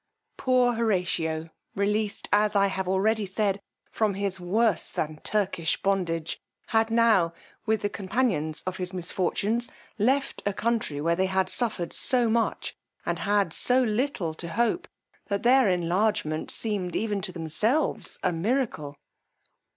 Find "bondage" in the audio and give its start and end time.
5.79-6.39